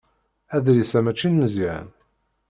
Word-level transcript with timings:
Adlis-a 0.55 0.99
mačči 1.05 1.27
n 1.29 1.35
Meẓyan. 1.39 1.87